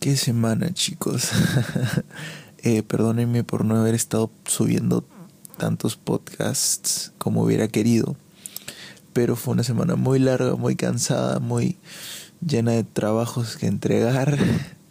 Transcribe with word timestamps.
Qué 0.00 0.16
semana, 0.16 0.74
chicos. 0.74 1.30
eh, 2.58 2.82
perdónenme 2.82 3.44
por 3.44 3.64
no 3.64 3.76
haber 3.76 3.94
estado 3.94 4.32
subiendo 4.44 5.04
tantos 5.58 5.96
podcasts 5.96 7.12
como 7.18 7.42
hubiera 7.42 7.68
querido. 7.68 8.16
Pero 9.12 9.36
fue 9.36 9.54
una 9.54 9.62
semana 9.62 9.94
muy 9.94 10.18
larga, 10.18 10.56
muy 10.56 10.74
cansada, 10.74 11.38
muy 11.38 11.76
llena 12.44 12.72
de 12.72 12.82
trabajos 12.82 13.56
que 13.56 13.66
entregar 13.66 14.36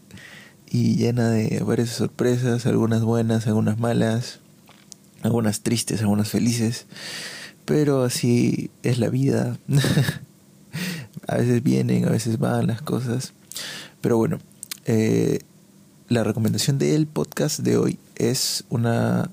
y 0.70 0.96
llena 0.96 1.30
de 1.30 1.62
varias 1.64 1.89
sorpresas, 1.89 2.66
algunas 2.66 3.04
buenas, 3.04 3.48
algunas 3.48 3.77
malas, 3.77 4.39
algunas 5.23 5.59
tristes, 5.59 6.02
algunas 6.02 6.30
felices. 6.30 6.86
Pero 7.66 8.04
así 8.04 8.71
es 8.82 8.98
la 8.98 9.09
vida. 9.09 9.57
a 11.27 11.36
veces 11.36 11.62
vienen, 11.64 12.05
a 12.05 12.12
veces 12.12 12.39
van 12.39 12.68
las 12.68 12.82
cosas. 12.82 13.34
Pero 14.00 14.18
bueno, 14.18 14.39
eh, 14.86 15.39
la 16.09 16.23
recomendación 16.23 16.77
del 16.77 17.07
podcast 17.07 17.59
de 17.59 17.77
hoy 17.77 17.98
es 18.16 18.63
una, 18.70 19.31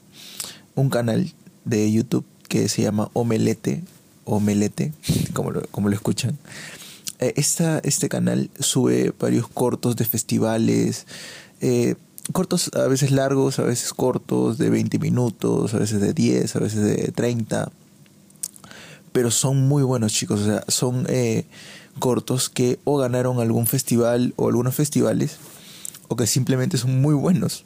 un 0.74 0.88
canal 0.88 1.30
de 1.66 1.92
YouTube 1.92 2.24
que 2.48 2.68
se 2.70 2.82
llama 2.82 3.10
Omelete, 3.12 3.82
Omelete, 4.24 4.92
como 5.34 5.50
lo, 5.50 5.62
como 5.70 5.90
lo 5.90 5.94
escuchan. 5.94 6.38
Eh, 7.18 7.34
este 7.36 8.08
canal 8.08 8.50
sube 8.58 9.12
varios 9.18 9.46
cortos 9.46 9.96
de 9.96 10.06
festivales, 10.06 11.06
eh, 11.60 11.96
cortos 12.32 12.70
a 12.74 12.86
veces 12.86 13.10
largos, 13.10 13.58
a 13.58 13.64
veces 13.64 13.92
cortos, 13.92 14.56
de 14.56 14.70
20 14.70 14.98
minutos, 14.98 15.74
a 15.74 15.78
veces 15.78 16.00
de 16.00 16.14
10, 16.14 16.56
a 16.56 16.58
veces 16.60 16.82
de 16.82 17.12
30. 17.12 17.70
Pero 19.12 19.30
son 19.30 19.68
muy 19.68 19.82
buenos 19.82 20.14
chicos, 20.14 20.40
o 20.40 20.44
sea, 20.46 20.64
son 20.68 21.06
cortos 21.98 22.48
que 22.48 22.78
o 22.84 22.98
ganaron 22.98 23.40
algún 23.40 23.66
festival 23.66 24.34
o 24.36 24.48
algunos 24.48 24.74
festivales 24.74 25.36
o 26.08 26.16
que 26.16 26.26
simplemente 26.26 26.78
son 26.78 27.00
muy 27.00 27.14
buenos. 27.14 27.64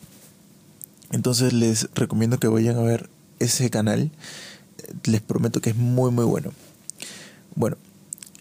Entonces 1.13 1.53
les 1.53 1.89
recomiendo 1.95 2.39
que 2.39 2.49
vayan 2.49 2.79
a 2.79 2.83
ver 2.83 3.09
ese 3.39 3.71
canal. 3.71 4.11
Les 5.05 5.21
prometo 5.21 5.61
que 5.61 5.71
es 5.71 5.77
muy 5.77 6.11
muy 6.11 6.25
bueno. 6.25 6.53
Bueno, 7.55 7.77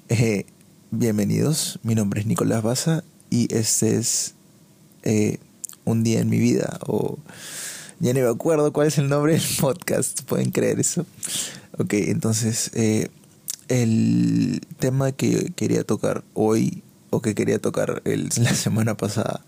eh, 0.10 0.46
bienvenidos. 0.92 1.80
Mi 1.84 1.96
nombre 1.96 2.22
es 2.22 2.28
Nicolás 2.28 2.64
Baza 2.64 3.04
y 3.30 3.54
este 3.54 3.96
es 3.98 4.34
eh, 5.04 5.40
un 5.86 6.04
día 6.04 6.20
en 6.20 6.30
mi 6.30 6.40
vida 6.40 6.80
o 6.86 7.18
ya 8.00 8.14
no 8.14 8.20
me 8.20 8.28
acuerdo 8.28 8.74
cuál 8.74 8.88
es 8.88 8.98
el 8.98 9.08
nombre 9.08 9.34
del 9.34 9.44
podcast. 9.60 10.22
Pueden 10.24 10.52
creer 10.52 10.80
eso. 10.80 11.06
Ok, 11.78 11.94
entonces 11.94 12.72
eh, 12.74 13.10
el 13.68 14.62
tema 14.80 15.12
que 15.12 15.52
quería 15.56 15.84
tocar 15.84 16.24
hoy 16.34 16.84
o 17.10 17.22
que 17.22 17.36
quería 17.36 17.60
tocar 17.60 18.02
el, 18.06 18.30
la 18.38 18.54
semana 18.54 18.96
pasada 18.96 19.42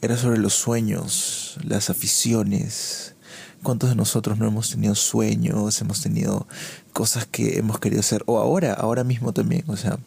era 0.00 0.16
sobre 0.16 0.38
los 0.38 0.54
sueños, 0.54 1.58
las 1.64 1.90
aficiones. 1.90 3.14
¿Cuántos 3.62 3.90
de 3.90 3.96
nosotros 3.96 4.38
no 4.38 4.46
hemos 4.46 4.70
tenido 4.70 4.94
sueños, 4.94 5.80
hemos 5.80 6.00
tenido 6.00 6.46
cosas 6.92 7.26
que 7.26 7.58
hemos 7.58 7.80
querido 7.80 8.00
hacer? 8.00 8.22
O 8.26 8.38
ahora, 8.38 8.72
ahora 8.72 9.02
mismo 9.02 9.32
también, 9.32 9.64
o 9.66 9.76
sea, 9.76 9.98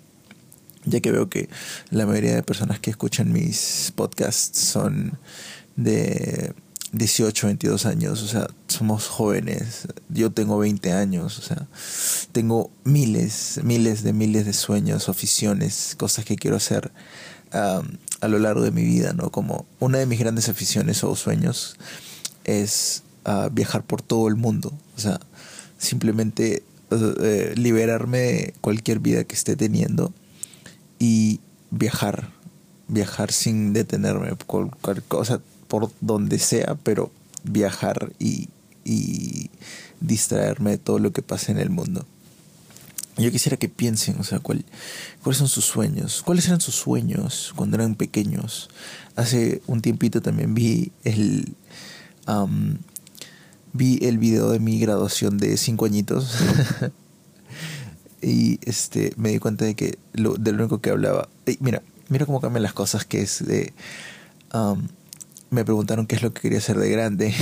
ya 0.86 1.02
que 1.02 1.12
veo 1.12 1.30
que 1.30 1.50
la 1.90 2.06
mayoría 2.06 2.36
de 2.36 2.44
personas 2.44 2.80
que 2.80 2.90
escuchan 2.90 3.34
mis 3.34 3.92
podcasts 3.96 4.58
son 4.58 5.20
de 5.76 6.54
18, 6.94 7.48
22 7.48 7.86
años, 7.86 8.22
o 8.22 8.28
sea, 8.28 8.48
somos 8.68 9.08
jóvenes, 9.08 9.88
yo 10.10 10.32
tengo 10.32 10.58
20 10.58 10.92
años, 10.92 11.40
o 11.40 11.42
sea, 11.42 11.68
tengo 12.34 12.70
miles, 12.84 13.62
miles 13.64 14.04
de 14.04 14.12
miles 14.12 14.46
de 14.46 14.54
sueños, 14.54 15.08
aficiones, 15.08 15.96
cosas 15.98 16.26
que 16.26 16.36
quiero 16.36 16.58
hacer 16.58 16.92
a 17.54 18.28
lo 18.30 18.40
largo 18.40 18.62
de 18.62 18.72
mi 18.72 18.84
vida, 18.84 19.12
¿no? 19.14 19.30
Como 19.30 19.66
una 19.80 19.98
de 19.98 20.06
mis 20.06 20.20
grandes 20.20 20.48
aficiones 20.48 21.04
o 21.04 21.16
sueños 21.18 21.76
es 22.46 23.04
ah, 23.26 23.50
viajar 23.52 23.84
por 23.84 24.02
todo 24.02 24.28
el 24.30 24.36
mundo, 24.36 24.74
o 24.96 25.00
sea, 25.00 25.20
simplemente 25.78 26.64
eh, 26.92 27.54
liberarme 27.56 28.18
de 28.20 28.54
cualquier 28.62 29.00
vida 29.00 29.24
que 29.24 29.36
esté 29.36 29.56
teniendo 29.56 30.14
y 31.00 31.40
viajar, 31.72 32.30
viajar 32.88 33.32
sin 33.32 33.74
detenerme, 33.74 34.36
cualquier 34.46 35.04
cosa 35.04 35.42
por 35.72 35.90
donde 36.02 36.38
sea, 36.38 36.78
pero 36.84 37.14
viajar 37.46 38.12
y, 38.20 38.50
distraerme 40.02 40.72
de 40.72 40.78
todo 40.80 41.00
lo 41.00 41.14
que 41.14 41.22
pasa 41.22 41.54
en 41.54 41.60
el 41.60 41.70
mundo. 41.70 42.06
Yo 43.18 43.32
quisiera 43.32 43.56
que 43.56 43.70
piensen, 43.70 44.20
o 44.20 44.24
sea, 44.26 44.40
¿cuál, 44.40 44.66
cuáles 45.24 45.38
son 45.38 45.48
sus 45.48 45.64
sueños, 45.64 46.24
cuáles 46.24 46.48
eran 46.48 46.60
sus 46.60 46.76
sueños 46.76 47.54
cuando 47.56 47.78
eran 47.78 47.96
pequeños. 47.96 48.70
Hace 49.16 49.62
un 49.66 49.82
tiempito 49.82 50.22
también 50.22 50.54
vi 50.56 50.92
el, 51.06 51.56
vi 53.72 54.00
el 54.02 54.18
video 54.18 54.50
de 54.50 54.60
mi 54.60 54.78
graduación 54.78 55.38
de 55.38 55.56
cinco 55.56 55.86
añitos 55.86 56.36
y 58.22 58.60
este 58.64 59.14
me 59.16 59.30
di 59.30 59.40
cuenta 59.40 59.64
de 59.64 59.76
que 59.76 59.98
lo, 60.12 60.34
de 60.34 60.52
lo 60.52 60.64
único 60.64 60.82
que 60.82 60.90
hablaba, 60.90 61.30
mira, 61.62 61.82
mira 62.10 62.26
cómo 62.26 62.42
cambian 62.42 62.64
las 62.64 62.74
cosas, 62.74 63.06
que 63.06 63.22
es 63.22 63.46
de 63.46 63.74
me 65.52 65.64
preguntaron 65.66 66.08
qué 66.08 66.16
es 66.16 66.24
lo 66.24 66.34
que 66.34 66.42
quería 66.42 66.58
hacer 66.58 66.80
de 66.80 66.90
grande. 66.90 67.36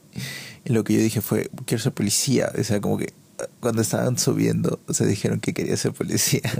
y 0.64 0.72
lo 0.72 0.82
que 0.82 0.94
yo 0.94 1.00
dije 1.00 1.20
fue, 1.20 1.50
quiero 1.66 1.82
ser 1.82 1.92
policía. 1.92 2.50
O 2.58 2.64
sea, 2.64 2.80
como 2.80 2.98
que 2.98 3.12
cuando 3.60 3.82
estaban 3.82 4.18
subiendo, 4.18 4.80
se 4.90 5.06
dijeron 5.06 5.38
que 5.38 5.52
quería 5.52 5.76
ser 5.76 5.92
policía. 5.92 6.50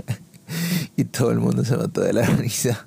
y 0.95 1.03
todo 1.03 1.31
el 1.31 1.39
mundo 1.39 1.65
se 1.65 1.75
mató 1.75 2.01
de 2.01 2.13
la 2.13 2.21
risa. 2.37 2.85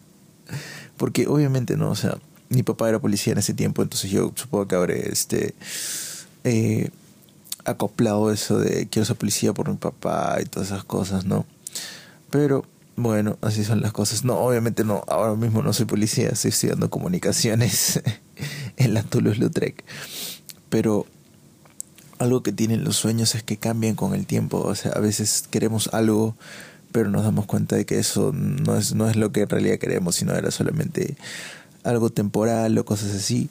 Porque 0.96 1.26
obviamente 1.26 1.76
no, 1.76 1.90
o 1.90 1.96
sea, 1.96 2.16
mi 2.48 2.62
papá 2.62 2.88
era 2.88 3.00
policía 3.00 3.32
en 3.32 3.38
ese 3.38 3.54
tiempo, 3.54 3.82
entonces 3.82 4.10
yo 4.10 4.32
supongo 4.34 4.68
que 4.68 4.74
habré 4.74 5.08
este 5.08 5.54
eh, 6.44 6.90
acoplado 7.64 8.32
eso 8.32 8.58
de 8.58 8.88
quiero 8.88 9.06
ser 9.06 9.16
policía 9.16 9.52
por 9.52 9.68
mi 9.68 9.76
papá 9.76 10.38
y 10.40 10.44
todas 10.44 10.68
esas 10.68 10.84
cosas, 10.84 11.24
¿no? 11.24 11.46
Pero 12.30 12.64
bueno, 13.02 13.38
así 13.42 13.64
son 13.64 13.80
las 13.80 13.92
cosas. 13.92 14.24
No, 14.24 14.38
obviamente 14.38 14.84
no, 14.84 15.04
ahora 15.08 15.34
mismo 15.34 15.62
no 15.62 15.72
soy 15.72 15.86
policía, 15.86 16.30
estoy 16.30 16.50
estudiando 16.50 16.90
comunicaciones 16.90 18.00
en 18.76 18.94
la 18.94 19.02
Toulouse-Lautrec. 19.02 19.84
Pero 20.68 21.06
algo 22.18 22.42
que 22.42 22.52
tienen 22.52 22.84
los 22.84 22.96
sueños 22.96 23.34
es 23.34 23.42
que 23.42 23.56
cambian 23.56 23.94
con 23.94 24.14
el 24.14 24.26
tiempo. 24.26 24.58
O 24.58 24.74
sea, 24.74 24.92
a 24.92 25.00
veces 25.00 25.44
queremos 25.50 25.88
algo, 25.92 26.36
pero 26.92 27.10
nos 27.10 27.24
damos 27.24 27.46
cuenta 27.46 27.76
de 27.76 27.86
que 27.86 27.98
eso 27.98 28.32
no 28.32 28.76
es, 28.76 28.94
no 28.94 29.08
es 29.08 29.16
lo 29.16 29.32
que 29.32 29.42
en 29.42 29.48
realidad 29.48 29.78
queremos, 29.78 30.16
sino 30.16 30.34
era 30.34 30.50
solamente 30.50 31.16
algo 31.82 32.10
temporal 32.10 32.76
o 32.78 32.84
cosas 32.84 33.14
así. 33.14 33.48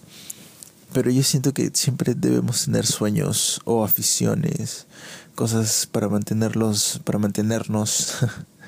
Pero 0.93 1.11
yo 1.11 1.23
siento 1.23 1.53
que 1.53 1.71
siempre 1.73 2.15
debemos 2.15 2.65
tener 2.65 2.85
sueños 2.85 3.61
o 3.65 3.83
aficiones, 3.83 4.87
cosas 5.35 5.87
para 5.91 6.09
mantenerlos, 6.09 7.01
para 7.03 7.19
mantenernos 7.19 8.15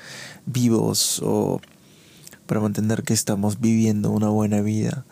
vivos 0.46 1.20
o 1.24 1.60
para 2.46 2.60
mantener 2.60 3.02
que 3.02 3.14
estamos 3.14 3.60
viviendo 3.60 4.10
una 4.10 4.28
buena 4.28 4.60
vida. 4.60 5.04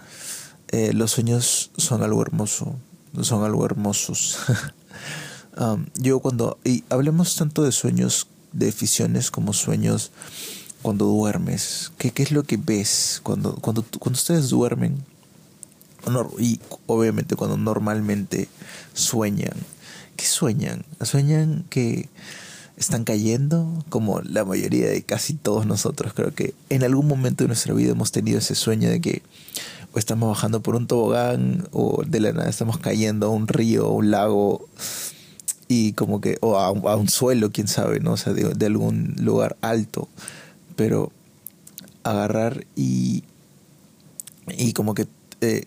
Eh, 0.68 0.92
los 0.92 1.12
sueños 1.12 1.70
son 1.76 2.02
algo 2.02 2.22
hermoso, 2.22 2.76
son 3.22 3.44
algo 3.44 3.64
hermosos. 3.64 4.38
Um, 5.56 5.86
yo 5.94 6.20
cuando, 6.20 6.58
y 6.64 6.84
hablemos 6.88 7.34
tanto 7.34 7.64
de 7.64 7.72
sueños, 7.72 8.28
de 8.52 8.70
visiones 8.70 9.30
como 9.30 9.52
sueños 9.52 10.12
cuando 10.80 11.06
duermes. 11.06 11.92
¿Qué, 11.98 12.12
qué 12.12 12.22
es 12.22 12.30
lo 12.30 12.44
que 12.44 12.56
ves 12.56 13.20
cuando, 13.22 13.56
cuando, 13.56 13.84
cuando 13.98 14.16
ustedes 14.16 14.48
duermen? 14.48 15.04
Y 16.38 16.60
obviamente 16.86 17.36
cuando 17.36 17.56
normalmente 17.56 18.48
sueñan. 18.94 19.54
¿Qué 20.16 20.24
sueñan? 20.24 20.84
Sueñan 21.02 21.64
que 21.68 22.08
están 22.80 23.04
cayendo, 23.04 23.68
como 23.90 24.20
la 24.22 24.44
mayoría 24.44 24.88
de 24.88 25.02
casi 25.02 25.34
todos 25.34 25.66
nosotros. 25.66 26.14
Creo 26.14 26.34
que 26.34 26.54
en 26.70 26.82
algún 26.82 27.06
momento 27.06 27.44
de 27.44 27.48
nuestra 27.48 27.74
vida 27.74 27.92
hemos 27.92 28.10
tenido 28.10 28.38
ese 28.38 28.54
sueño 28.54 28.88
de 28.88 29.00
que 29.00 29.22
o 29.92 29.98
estamos 29.98 30.30
bajando 30.30 30.62
por 30.62 30.76
un 30.76 30.86
tobogán 30.86 31.68
o 31.72 32.02
de 32.06 32.20
la 32.20 32.32
nada 32.32 32.48
estamos 32.48 32.78
cayendo 32.78 33.26
a 33.26 33.30
un 33.30 33.48
río, 33.48 33.86
a 33.86 33.90
un 33.90 34.10
lago 34.10 34.66
y 35.68 35.92
como 35.92 36.20
que, 36.20 36.38
o 36.40 36.56
a, 36.58 36.70
un 36.70 37.08
suelo, 37.08 37.52
quién 37.52 37.68
sabe, 37.68 38.00
¿no? 38.00 38.12
O 38.12 38.16
sea, 38.16 38.32
de, 38.32 38.66
algún 38.66 39.14
lugar 39.20 39.56
alto. 39.60 40.08
Pero 40.74 41.12
agarrar 42.02 42.66
y, 42.74 43.22
y 44.48 44.72
como 44.72 44.94
que 44.94 45.06
eh, 45.42 45.66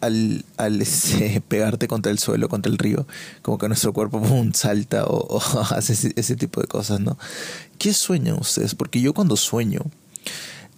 al, 0.00 0.44
al 0.56 0.82
pegarte 1.48 1.88
contra 1.88 2.12
el 2.12 2.18
suelo, 2.18 2.48
contra 2.48 2.70
el 2.70 2.78
río, 2.78 3.06
como 3.42 3.58
que 3.58 3.68
nuestro 3.68 3.92
cuerpo 3.92 4.22
salta 4.54 5.04
o, 5.06 5.40
hace 5.70 6.12
ese, 6.16 6.36
tipo 6.36 6.60
de 6.60 6.66
cosas, 6.66 7.00
¿no? 7.00 7.18
¿Qué 7.78 7.92
sueñan 7.92 8.38
ustedes? 8.38 8.74
Porque 8.74 9.00
yo 9.00 9.12
cuando 9.14 9.36
sueño, 9.36 9.80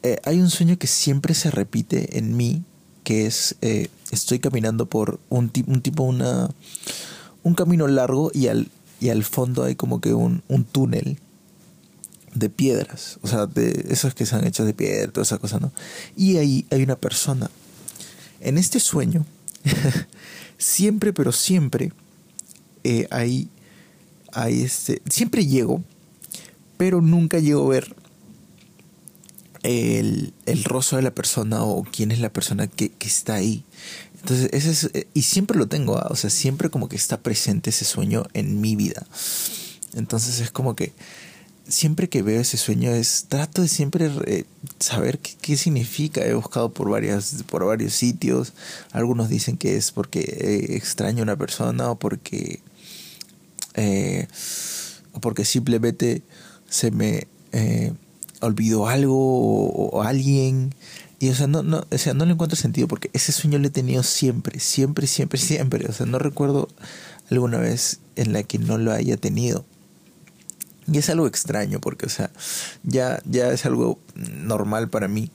eh, 0.03 0.19
hay 0.25 0.41
un 0.41 0.51
sueño 0.51 0.79
que 0.79 0.87
siempre 0.87 1.35
se 1.35 1.51
repite 1.51 2.19
en 2.19 2.37
mí, 2.37 2.63
que 3.05 3.27
es, 3.27 3.57
eh, 3.63 3.89
estoy 4.11 4.39
caminando 4.39 4.87
por 4.87 5.21
un, 5.29 5.51
un 5.67 5.81
tipo, 5.81 6.03
una, 6.03 6.51
un 7.43 7.55
camino 7.55 7.87
largo 7.87 8.31
y 8.35 8.49
al, 8.49 8.69
y 9.01 9.11
al 9.11 9.25
fondo 9.25 9.65
hay 9.65 9.77
como 9.77 10.01
que 10.01 10.13
un, 10.13 10.43
un 10.49 10.65
túnel. 10.65 11.19
de 12.35 12.51
piedras, 12.51 13.19
o 13.23 13.27
sea, 13.27 13.47
de 13.47 13.87
esos 13.89 14.15
que 14.15 14.27
se 14.27 14.37
han 14.37 14.47
hecho 14.47 14.65
de 14.65 14.75
piedra, 14.75 15.11
toda 15.11 15.23
esa 15.23 15.39
cosa, 15.39 15.59
¿no? 15.59 15.73
Y 16.17 16.37
ahí 16.37 16.67
hay 16.71 16.83
una 16.83 16.95
persona. 16.95 17.51
En 18.41 18.59
este 18.59 18.81
sueño, 18.81 19.27
siempre, 20.59 21.13
pero 21.13 21.33
siempre, 21.33 21.93
eh, 22.85 23.07
hay, 23.11 23.49
hay 24.33 24.63
este, 24.63 25.03
siempre 25.09 25.47
llego, 25.47 25.83
pero 26.77 27.01
nunca 27.01 27.39
llego 27.39 27.67
a 27.67 27.71
ver 27.71 27.97
el, 29.63 30.33
el 30.47 30.65
rostro 30.65 30.97
de 30.97 31.03
la 31.03 31.15
persona 31.15 31.65
o 31.65 31.85
quién 31.85 32.13
es 32.13 32.21
la 32.21 32.33
persona 32.33 32.67
que, 32.67 32.91
que 32.91 33.09
está 33.09 33.35
ahí. 33.35 33.65
Entonces, 34.21 34.51
ese 34.53 34.71
es, 34.71 34.91
eh, 34.95 35.09
y 35.15 35.23
siempre 35.23 35.59
lo 35.59 35.69
tengo, 35.69 35.99
¿ah? 35.99 36.09
o 36.11 36.17
sea, 36.17 36.31
siempre 36.31 36.71
como 36.71 36.89
que 36.89 36.97
está 36.97 37.21
presente 37.21 37.71
ese 37.71 37.85
sueño 37.85 38.25
en 38.35 38.61
mi 38.61 38.77
vida. 38.77 39.07
Entonces 39.95 40.41
es 40.41 40.51
como 40.51 40.77
que 40.77 40.93
siempre 41.69 42.09
que 42.09 42.23
veo 42.23 42.41
ese 42.41 42.57
sueño 42.57 42.91
es 42.91 43.27
trato 43.29 43.63
de 43.63 43.69
siempre 43.69 44.11
eh, 44.27 44.45
saber 44.79 45.19
qué, 45.19 45.57
significa. 45.57 46.25
He 46.25 46.35
buscado 46.35 46.73
por 46.73 46.91
varias 46.91 47.45
por 47.49 47.65
varios 47.65 47.93
sitios. 47.93 48.53
Algunos 48.93 49.29
dicen 49.29 49.57
que 49.57 49.77
es 49.77 49.93
porque 49.93 50.21
eh, 50.21 50.77
extraño 50.77 51.21
a 51.21 51.23
una 51.25 51.37
persona 51.37 51.91
o 51.91 51.97
porque 51.97 52.61
o 55.13 55.21
porque 55.21 55.45
simplemente 55.45 56.23
se 56.69 56.91
me 56.91 57.29
olvidó 58.41 58.89
algo 58.89 59.71
o, 59.71 60.03
alguien. 60.03 60.75
Y 61.21 61.31
o 61.31 61.35
sea, 61.35 61.47
no, 61.47 61.63
no, 61.63 61.85
o 61.91 61.99
sea, 61.99 62.15
no 62.15 62.25
le 62.25 62.33
encuentro 62.33 62.57
sentido 62.57 62.87
porque 62.87 63.11
ese 63.13 63.33
sueño 63.33 63.59
lo 63.59 63.67
he 63.67 63.71
tenido 63.71 64.03
siempre, 64.03 64.61
siempre, 64.61 65.07
siempre, 65.07 65.39
siempre. 65.41 65.87
O 65.89 65.93
sea, 65.93 66.07
no 66.07 66.19
recuerdo 66.19 66.69
alguna 67.31 67.59
vez 67.59 68.01
en 68.17 68.33
la 68.33 68.43
que 68.43 68.59
no 68.59 68.79
lo 68.79 68.93
haya 68.93 69.17
tenido. 69.17 69.65
Y 70.91 70.99
es 70.99 71.11
algo 71.11 71.27
extraño 71.27 71.81
porque, 71.81 72.07
o 72.07 72.09
sea, 72.09 72.31
ya, 72.83 73.21
ya 73.25 73.53
es 73.53 73.67
algo 73.67 73.99
normal 74.15 74.89
para 74.89 75.09
mí. 75.09 75.31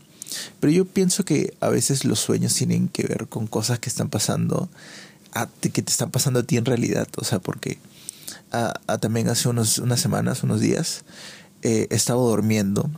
Pero 0.60 0.74
yo 0.74 0.86
pienso 0.86 1.26
que 1.26 1.54
a 1.60 1.70
veces 1.70 2.06
los 2.06 2.20
sueños 2.20 2.56
tienen 2.56 2.88
que 2.88 3.04
ver 3.04 3.28
con 3.28 3.48
cosas 3.48 3.80
que 3.80 3.90
están 3.90 4.10
pasando, 4.10 4.70
a, 5.34 5.48
que 5.62 5.70
te 5.70 5.92
están 5.92 6.12
pasando 6.12 6.40
a 6.40 6.44
ti 6.44 6.58
en 6.58 6.66
realidad. 6.66 7.08
O 7.18 7.24
sea, 7.24 7.40
porque 7.40 7.78
también 9.00 9.30
hace 9.30 9.50
unos, 9.50 9.78
unas 9.80 10.00
semanas, 10.00 10.44
unos 10.44 10.60
días, 10.60 11.04
eh, 11.62 11.88
estaba 11.92 12.22
durmiendo 12.22 12.90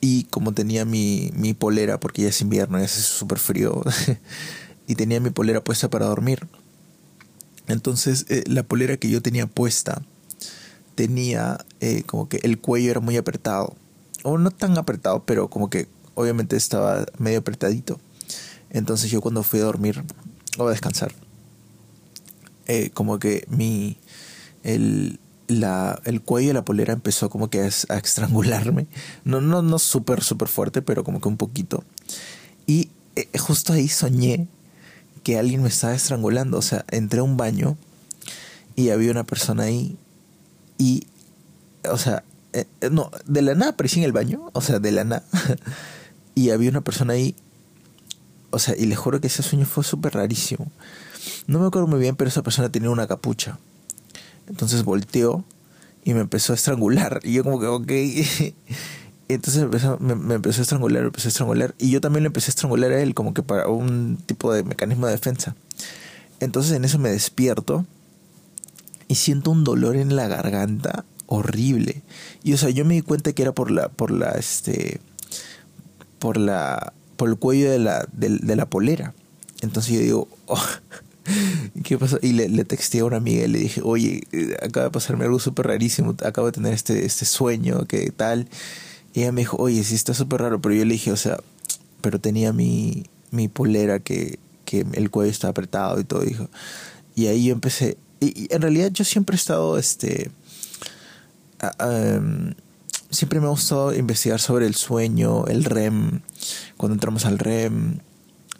y 0.00 0.24
como 0.24 0.52
tenía 0.52 0.84
mi, 0.84 1.30
mi 1.34 1.54
polera, 1.54 1.98
porque 2.00 2.22
ya 2.22 2.28
es 2.28 2.40
invierno, 2.40 2.78
ya 2.78 2.84
es 2.84 2.92
súper 2.92 3.38
frío, 3.38 3.82
y 4.86 4.96
tenía 4.96 5.20
mi 5.20 5.30
polera 5.30 5.62
puesta 5.62 5.88
para 5.90 6.06
dormir. 6.06 6.46
Entonces 7.68 8.26
eh, 8.28 8.42
la 8.46 8.64
polera 8.64 8.96
que 8.96 9.08
yo 9.08 9.22
tenía 9.22 9.46
puesta 9.46 10.02
tenía 10.94 11.64
eh, 11.80 12.02
como 12.04 12.28
que 12.28 12.40
el 12.42 12.58
cuello 12.58 12.90
era 12.90 13.00
muy 13.00 13.16
apretado. 13.16 13.74
O 14.22 14.38
no 14.38 14.50
tan 14.50 14.78
apretado, 14.78 15.24
pero 15.24 15.48
como 15.48 15.68
que 15.68 15.88
obviamente 16.14 16.56
estaba 16.56 17.06
medio 17.18 17.40
apretadito. 17.40 18.00
Entonces 18.70 19.10
yo 19.10 19.20
cuando 19.20 19.42
fui 19.42 19.60
a 19.60 19.64
dormir 19.64 20.02
o 20.58 20.66
a 20.66 20.70
descansar, 20.70 21.12
como 22.94 23.18
que 23.18 23.44
mi, 23.48 23.98
el, 24.62 25.18
la, 25.48 26.00
el 26.04 26.20
cuello 26.22 26.48
de 26.48 26.54
la 26.54 26.64
polera 26.64 26.92
empezó 26.92 27.30
como 27.30 27.50
que 27.50 27.60
a, 27.60 27.66
estrangularme. 27.66 28.86
No, 29.24 29.40
no, 29.40 29.62
no 29.62 29.78
súper, 29.78 30.22
súper 30.22 30.48
fuerte, 30.48 30.82
pero 30.82 31.04
como 31.04 31.20
que 31.20 31.28
un 31.28 31.36
poquito. 31.36 31.84
Y 32.66 32.90
eh, 33.16 33.28
justo 33.38 33.72
ahí 33.72 33.88
soñé 33.88 34.46
que 35.22 35.38
alguien 35.38 35.62
me 35.62 35.68
estaba 35.68 35.94
estrangulando. 35.94 36.58
O 36.58 36.62
sea, 36.62 36.84
entré 36.90 37.20
a 37.20 37.24
un 37.24 37.36
baño 37.36 37.76
y 38.76 38.90
había 38.90 39.10
una 39.10 39.24
persona 39.24 39.64
ahí. 39.64 39.96
Y, 40.82 41.06
o 41.88 41.96
sea, 41.96 42.24
eh, 42.52 42.66
eh, 42.80 42.90
no, 42.90 43.12
de 43.24 43.40
la 43.40 43.54
nada 43.54 43.70
aparecí 43.70 44.00
en 44.00 44.04
el 44.04 44.10
baño. 44.10 44.50
O 44.52 44.60
sea, 44.60 44.80
de 44.80 44.90
la 44.90 45.04
nada. 45.04 45.22
y 46.34 46.50
había 46.50 46.70
una 46.70 46.80
persona 46.80 47.12
ahí. 47.12 47.36
O 48.50 48.58
sea, 48.58 48.76
y 48.76 48.86
le 48.86 48.96
juro 48.96 49.20
que 49.20 49.28
ese 49.28 49.44
sueño 49.44 49.64
fue 49.64 49.84
súper 49.84 50.14
rarísimo. 50.14 50.72
No 51.46 51.60
me 51.60 51.68
acuerdo 51.68 51.86
muy 51.86 52.00
bien, 52.00 52.16
pero 52.16 52.28
esa 52.28 52.42
persona 52.42 52.68
tenía 52.68 52.90
una 52.90 53.06
capucha. 53.06 53.60
Entonces 54.48 54.82
volteó 54.82 55.44
y 56.04 56.14
me 56.14 56.20
empezó 56.20 56.52
a 56.52 56.56
estrangular. 56.56 57.20
Y 57.22 57.34
yo 57.34 57.44
como 57.44 57.60
que, 57.60 57.66
ok. 57.66 57.92
Entonces 59.28 59.62
me, 60.00 60.34
empezó 60.34 60.60
a 60.60 60.62
estrangular, 60.62 61.02
me 61.02 61.06
empezó 61.06 61.28
a 61.28 61.30
estrangular. 61.30 61.76
Y 61.78 61.90
yo 61.90 62.00
también 62.00 62.24
le 62.24 62.26
empecé 62.26 62.48
a 62.48 62.54
estrangular 62.54 62.90
a 62.90 63.00
él 63.00 63.14
como 63.14 63.34
que 63.34 63.44
para 63.44 63.68
un 63.68 64.18
tipo 64.26 64.52
de 64.52 64.64
mecanismo 64.64 65.06
de 65.06 65.12
defensa. 65.12 65.54
Entonces 66.40 66.72
en 66.72 66.84
eso 66.84 66.98
me 66.98 67.12
despierto 67.12 67.86
y 69.12 69.14
siento 69.14 69.50
un 69.50 69.62
dolor 69.62 69.96
en 69.96 70.16
la 70.16 70.26
garganta 70.26 71.04
horrible. 71.26 72.00
Y 72.42 72.54
o 72.54 72.56
sea, 72.56 72.70
yo 72.70 72.86
me 72.86 72.94
di 72.94 73.02
cuenta 73.02 73.34
que 73.34 73.42
era 73.42 73.52
por 73.52 73.70
la, 73.70 73.90
por 73.90 74.10
la, 74.10 74.30
este, 74.30 75.02
por 76.18 76.38
la, 76.38 76.94
por 77.18 77.28
el 77.28 77.36
cuello 77.36 77.70
de 77.70 77.78
la, 77.78 78.08
de, 78.10 78.56
la 78.56 78.64
polera. 78.64 79.12
Entonces 79.60 79.92
yo 79.92 80.00
digo, 80.00 80.28
oh, 80.46 80.64
¿Qué 81.84 81.98
pasó? 81.98 82.18
Y 82.22 82.32
le, 82.32 82.48
le 82.48 82.64
texté 82.64 83.00
a 83.00 83.04
una 83.04 83.18
amiga 83.18 83.44
y 83.44 83.48
le 83.48 83.58
dije, 83.58 83.82
oye, 83.84 84.22
eh, 84.32 84.56
acaba 84.62 84.86
de 84.86 84.90
pasarme 84.92 85.26
algo 85.26 85.38
súper 85.38 85.66
rarísimo, 85.66 86.16
acabo 86.24 86.46
de 86.46 86.52
tener 86.52 86.72
este, 86.72 87.04
este 87.04 87.26
sueño, 87.26 87.84
¿qué 87.86 88.10
tal? 88.12 88.48
Y 89.12 89.20
ella 89.20 89.32
me 89.32 89.42
dijo, 89.42 89.58
oye, 89.58 89.84
sí 89.84 89.94
está 89.94 90.14
súper 90.14 90.40
raro, 90.40 90.62
pero 90.62 90.74
yo 90.74 90.86
le 90.86 90.94
dije, 90.94 91.12
o 91.12 91.18
sea, 91.18 91.36
pero 92.00 92.18
tenía 92.18 92.54
mi, 92.54 93.04
mi 93.30 93.48
polera 93.48 93.98
que, 93.98 94.38
que 94.64 94.86
el 94.94 95.10
cuello 95.10 95.30
estaba 95.30 95.50
apretado 95.50 96.00
y 96.00 96.04
todo, 96.04 96.22
dijo. 96.22 96.48
Y 97.14 97.26
ahí 97.26 97.44
yo 97.44 97.52
empecé, 97.52 97.98
y, 98.22 98.48
en 98.50 98.62
realidad 98.62 98.90
yo 98.92 99.04
siempre 99.04 99.34
he 99.34 99.38
estado, 99.38 99.78
este, 99.78 100.30
em, 101.78 102.54
siempre 103.10 103.40
me 103.40 103.46
ha 103.46 103.50
gustado 103.50 103.94
investigar 103.94 104.40
sobre 104.40 104.66
el 104.66 104.74
sueño, 104.74 105.46
el 105.46 105.64
REM, 105.64 106.20
cuando 106.76 106.94
entramos 106.94 107.24
al 107.26 107.38
REM, 107.38 107.98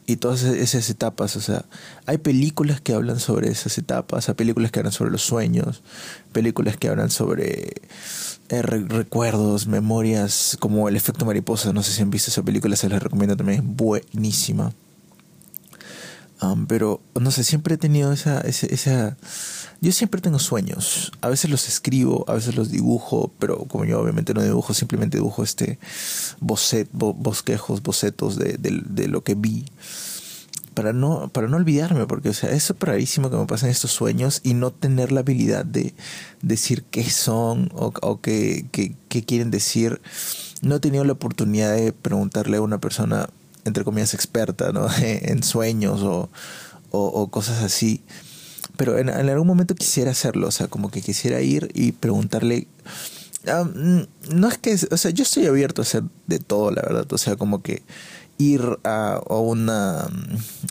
y 0.06 0.16
todas 0.16 0.42
esas 0.42 0.88
etapas. 0.90 1.36
O 1.36 1.40
sea, 1.40 1.64
hay 2.06 2.18
películas 2.18 2.80
que 2.80 2.94
hablan 2.94 3.20
sobre 3.20 3.50
esas 3.50 3.78
etapas, 3.78 4.28
hay 4.28 4.34
películas 4.34 4.70
que 4.70 4.80
hablan 4.80 4.92
sobre 4.92 5.10
los 5.10 5.22
sueños, 5.22 5.82
películas 6.32 6.76
que 6.76 6.88
hablan 6.88 7.10
sobre 7.10 7.82
eh, 8.48 8.62
recuerdos, 8.62 9.66
memorias, 9.66 10.56
como 10.60 10.88
El 10.88 10.96
efecto 10.96 11.24
mariposa. 11.24 11.72
No 11.72 11.82
sé 11.82 11.92
si 11.92 12.02
han 12.02 12.10
visto 12.10 12.30
esa 12.30 12.42
película, 12.42 12.76
se 12.76 12.88
les 12.88 13.02
recomiendo 13.02 13.36
también, 13.36 13.60
es 13.60 13.66
buenísima. 13.66 14.72
Pero, 16.66 17.00
no 17.20 17.30
sé, 17.30 17.44
siempre 17.44 17.74
he 17.74 17.78
tenido 17.78 18.12
esa, 18.12 18.40
esa 18.40 19.16
yo 19.82 19.90
siempre 19.90 20.20
tengo 20.20 20.38
sueños. 20.38 21.10
A 21.22 21.28
veces 21.28 21.50
los 21.50 21.66
escribo, 21.66 22.24
a 22.28 22.34
veces 22.34 22.54
los 22.54 22.70
dibujo, 22.70 23.32
pero 23.40 23.64
como 23.64 23.84
yo 23.84 24.00
obviamente 24.00 24.32
no 24.32 24.40
dibujo, 24.40 24.74
simplemente 24.74 25.16
dibujo 25.18 25.42
este 25.42 25.80
bocet, 26.38 26.88
bosquejos, 26.92 27.82
bocetos 27.82 28.38
de, 28.38 29.08
lo 29.08 29.24
que 29.24 29.34
vi. 29.34 29.64
Para 30.74 30.92
no, 30.92 31.30
para 31.30 31.48
no 31.48 31.56
olvidarme, 31.56 32.06
porque 32.06 32.28
o 32.28 32.32
sea, 32.32 32.52
es 32.52 32.72
rarísimo 32.78 33.28
que 33.28 33.36
me 33.36 33.46
pasen 33.46 33.70
estos 33.70 33.90
sueños 33.90 34.40
y 34.44 34.54
no 34.54 34.70
tener 34.70 35.10
la 35.10 35.20
habilidad 35.20 35.64
de 35.64 35.94
decir 36.42 36.84
qué 36.84 37.02
son 37.10 37.68
o, 37.74 38.20
qué, 38.20 38.66
quieren 39.26 39.50
decir. 39.50 40.00
No 40.60 40.76
he 40.76 40.80
tenido 40.80 41.02
la 41.02 41.14
oportunidad 41.14 41.74
de 41.74 41.92
preguntarle 41.92 42.58
a 42.58 42.62
una 42.62 42.78
persona, 42.78 43.30
entre 43.64 43.84
comillas, 43.84 44.14
experta 44.14 44.72
¿no? 44.72 44.86
en 45.02 45.42
sueños 45.42 46.02
o, 46.02 46.30
o 46.90 47.30
cosas 47.30 47.62
así 47.62 48.02
pero 48.76 48.98
en, 48.98 49.10
algún 49.10 49.46
momento 49.46 49.74
quisiera 49.74 50.10
hacerlo, 50.10 50.48
o 50.48 50.50
sea, 50.50 50.66
como 50.68 50.90
que 50.90 51.02
quisiera 51.02 51.40
ir 51.40 51.70
y 51.74 51.92
preguntarle... 51.92 52.68
No 53.44 54.48
es 54.48 54.58
que, 54.58 54.76
o 54.90 54.96
sea, 54.96 55.10
yo 55.10 55.24
estoy 55.24 55.46
abierto 55.46 55.82
a 55.82 55.84
hacer 55.84 56.04
de 56.26 56.38
todo, 56.38 56.70
la 56.70 56.82
verdad, 56.82 57.12
o 57.12 57.18
sea, 57.18 57.36
como 57.36 57.60
que 57.62 57.82
ir 58.38 58.62
a, 58.84 59.20
a, 59.28 59.38
una 59.38 60.08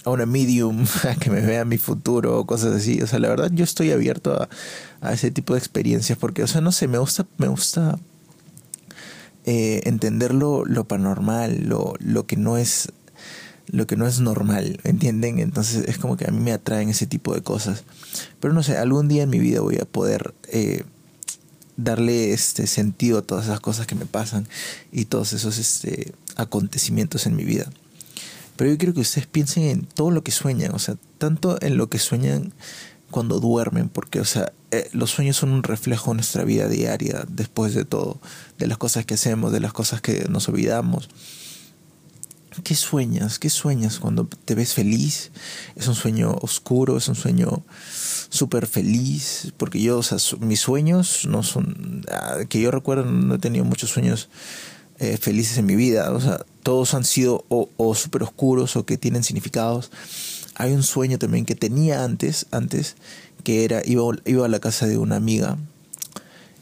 a 0.03 0.09
una 0.09 0.25
medium 0.25 0.85
a 1.09 1.15
que 1.15 1.29
me 1.29 1.41
vea 1.41 1.63
mi 1.63 1.77
futuro 1.77 2.39
o 2.39 2.45
cosas 2.45 2.73
así 2.73 3.01
o 3.01 3.07
sea 3.07 3.19
la 3.19 3.29
verdad 3.29 3.49
yo 3.53 3.63
estoy 3.63 3.91
abierto 3.91 4.33
a, 4.33 4.49
a 4.99 5.13
ese 5.13 5.31
tipo 5.31 5.53
de 5.53 5.59
experiencias 5.59 6.17
porque 6.17 6.43
o 6.43 6.47
sea 6.47 6.59
no 6.59 6.73
sé 6.73 6.89
me 6.89 6.97
gusta 6.97 7.27
me 7.37 7.47
gusta 7.47 7.97
eh, 9.45 9.81
entender 9.85 10.33
lo, 10.33 10.65
lo 10.65 10.83
paranormal 10.85 11.67
lo, 11.67 11.95
lo 11.99 12.25
que 12.27 12.37
no 12.37 12.57
es 12.57 12.89
lo 13.67 13.87
que 13.87 13.95
no 13.95 14.05
es 14.05 14.19
normal, 14.19 14.79
¿entienden? 14.83 15.39
Entonces 15.39 15.87
es 15.87 15.97
como 15.97 16.17
que 16.17 16.27
a 16.27 16.31
mí 16.31 16.39
me 16.39 16.51
atraen 16.51 16.89
ese 16.89 17.07
tipo 17.07 17.33
de 17.33 17.41
cosas. 17.41 17.85
Pero 18.41 18.53
no 18.53 18.63
sé, 18.63 18.77
algún 18.77 19.07
día 19.07 19.23
en 19.23 19.29
mi 19.29 19.39
vida 19.39 19.61
voy 19.61 19.77
a 19.77 19.85
poder 19.85 20.33
eh, 20.49 20.83
darle 21.77 22.33
este 22.33 22.67
sentido 22.67 23.19
a 23.19 23.21
todas 23.21 23.45
esas 23.45 23.61
cosas 23.61 23.87
que 23.87 23.95
me 23.95 24.05
pasan 24.05 24.45
y 24.91 25.05
todos 25.05 25.31
esos 25.31 25.57
este, 25.57 26.13
acontecimientos 26.35 27.25
en 27.25 27.35
mi 27.35 27.45
vida. 27.45 27.69
Pero 28.57 28.71
yo 28.71 28.77
quiero 28.77 28.93
que 28.93 29.01
ustedes 29.01 29.27
piensen 29.27 29.63
en 29.63 29.85
todo 29.85 30.11
lo 30.11 30.23
que 30.23 30.31
sueñan, 30.31 30.75
o 30.75 30.79
sea, 30.79 30.95
tanto 31.17 31.57
en 31.61 31.77
lo 31.77 31.89
que 31.89 31.97
sueñan 31.97 32.53
cuando 33.09 33.39
duermen, 33.39 33.89
porque, 33.89 34.19
o 34.19 34.25
sea, 34.25 34.51
eh, 34.71 34.89
los 34.93 35.11
sueños 35.11 35.37
son 35.37 35.51
un 35.51 35.63
reflejo 35.63 36.11
de 36.11 36.15
nuestra 36.15 36.43
vida 36.43 36.67
diaria, 36.67 37.25
después 37.27 37.73
de 37.75 37.85
todo, 37.85 38.19
de 38.57 38.67
las 38.67 38.77
cosas 38.77 39.05
que 39.05 39.13
hacemos, 39.13 39.51
de 39.51 39.59
las 39.59 39.73
cosas 39.73 40.01
que 40.01 40.25
nos 40.29 40.49
olvidamos 40.49 41.09
¿Qué 42.65 42.75
sueñas? 42.75 43.39
¿Qué 43.39 43.49
sueñas 43.49 43.99
cuando 43.99 44.27
te 44.27 44.55
ves 44.55 44.73
feliz? 44.73 45.31
¿Es 45.77 45.87
un 45.87 45.95
sueño 45.95 46.35
oscuro? 46.41 46.97
¿Es 46.97 47.07
un 47.07 47.15
sueño 47.15 47.63
súper 48.29 48.67
feliz, 48.67 49.53
porque 49.57 49.81
yo, 49.81 49.99
o 49.99 50.03
sea, 50.03 50.17
mis 50.39 50.59
sueños 50.59 51.25
no 51.27 51.43
son, 51.43 52.03
ah, 52.09 52.39
que 52.49 52.61
yo 52.61 52.71
recuerdo, 52.71 53.05
no 53.05 53.35
he 53.35 53.39
tenido 53.39 53.65
muchos 53.65 53.89
sueños 53.89 54.29
eh, 54.99 55.17
felices 55.17 55.57
en 55.57 55.65
mi 55.65 55.75
vida, 55.75 56.11
o 56.11 56.19
sea, 56.21 56.45
todos 56.63 56.93
han 56.93 57.03
sido 57.03 57.45
o, 57.49 57.69
o 57.77 57.95
súper 57.95 58.23
oscuros 58.23 58.75
o 58.75 58.85
que 58.85 58.97
tienen 58.97 59.23
significados. 59.23 59.91
Hay 60.55 60.73
un 60.73 60.83
sueño 60.83 61.17
también 61.19 61.45
que 61.45 61.55
tenía 61.55 62.03
antes, 62.03 62.45
antes, 62.51 62.95
que 63.41 63.65
era, 63.65 63.81
iba, 63.85 64.03
iba 64.25 64.45
a 64.45 64.49
la 64.49 64.59
casa 64.59 64.87
de 64.87 64.97
una 64.97 65.15
amiga 65.17 65.57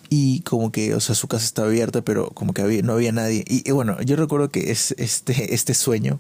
y 0.10 0.42
como 0.42 0.72
que, 0.72 0.96
o 0.96 1.00
sea, 1.00 1.14
su 1.14 1.28
casa 1.28 1.46
estaba 1.46 1.68
abierta, 1.68 2.02
pero 2.02 2.32
como 2.32 2.54
que 2.54 2.64
había, 2.64 2.82
no 2.82 2.94
había 2.94 3.12
nadie. 3.12 3.46
Y, 3.48 3.70
bueno, 3.72 4.02
yo 4.02 4.16
recuerdo 4.16 4.50
que 4.50 4.72
es, 4.72 4.96
este, 4.98 5.54
este 5.54 5.76
sueño 5.76 6.20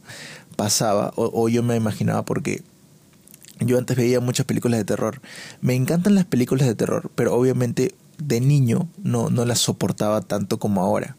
pasaba, 0.56 1.12
o, 1.16 1.32
o, 1.34 1.50
yo 1.50 1.64
me 1.64 1.76
imaginaba 1.76 2.24
porque 2.24 2.62
yo 3.60 3.78
antes 3.80 3.98
veía 3.98 4.20
muchas 4.20 4.46
películas 4.46 4.78
de 4.78 4.86
terror. 4.86 5.22
Me 5.62 5.74
encantan 5.74 6.14
las 6.14 6.26
películas 6.26 6.68
de 6.68 6.76
terror, 6.76 7.10
pero 7.16 7.36
obviamente 7.36 7.96
de 8.20 8.42
niño 8.42 8.88
no, 9.04 9.30
no 9.32 9.44
las 9.46 9.60
soportaba 9.60 10.22
tanto 10.22 10.60
como 10.60 10.82
ahora. 10.82 11.18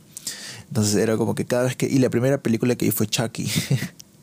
Entonces 0.69 0.95
era 0.95 1.17
como 1.17 1.35
que 1.35 1.47
cada 1.47 1.65
vez 1.65 1.75
que... 1.75 1.87
Y 1.87 1.99
la 1.99 2.11
primera 2.11 2.39
película 2.39 2.77
que 2.77 2.85
vi 2.85 2.93
fue 2.93 3.09
Chucky. 3.09 3.51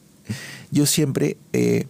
yo 0.72 0.86
siempre 0.86 1.38
eh, 1.52 1.88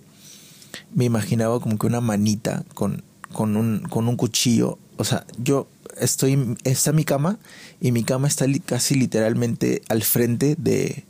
me 0.96 1.06
imaginaba 1.06 1.60
como 1.60 1.78
que 1.78 1.86
una 1.86 2.02
manita 2.02 2.64
con, 2.74 3.04
con, 3.34 3.58
un, 3.58 3.80
con 3.90 4.08
un 4.08 4.16
cuchillo. 4.16 4.78
O 4.98 5.04
sea, 5.04 5.26
yo 5.38 5.68
estoy, 6.00 6.58
está 6.64 6.92
mi 6.92 7.04
cama 7.04 7.38
y 7.82 7.92
mi 7.92 8.04
cama 8.04 8.28
está 8.28 8.46
casi 8.66 8.96
literalmente 8.96 9.82
al 9.90 10.04
frente 10.04 10.56
de, 10.58 11.04